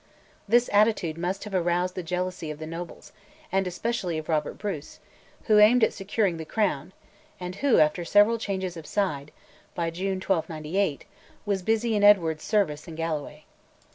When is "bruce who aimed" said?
4.57-5.83